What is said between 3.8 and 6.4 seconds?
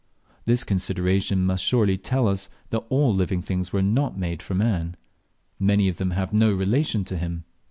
not made for man. Many of them have